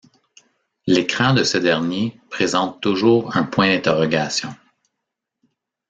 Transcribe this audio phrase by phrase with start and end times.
[0.87, 4.49] L'écran de ce dernier présente toujours un point d'interrogation.